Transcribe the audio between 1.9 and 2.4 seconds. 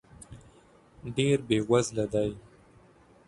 دی.